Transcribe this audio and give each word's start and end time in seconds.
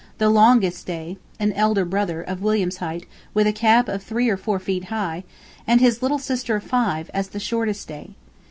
the 0.17 0.31
longest 0.31 0.87
day, 0.87 1.15
an 1.39 1.51
elder 1.53 1.85
brother, 1.85 2.23
of 2.23 2.41
William's 2.41 2.77
height, 2.77 3.05
with 3.35 3.45
a 3.45 3.53
cap 3.53 3.87
of 3.87 4.01
three 4.01 4.29
or 4.31 4.35
four 4.35 4.57
feet 4.57 4.85
high; 4.85 5.23
and 5.67 5.79
his 5.79 6.01
little 6.01 6.17
sister 6.17 6.55
of 6.55 6.63
five, 6.63 7.11
as 7.13 7.27
the 7.27 7.39
shortest 7.39 7.87
day. 7.87 8.15